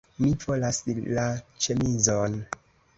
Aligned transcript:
Mi 0.21 0.29
volas 0.43 0.79
la 1.19 1.27
ĉemizon 1.67 2.45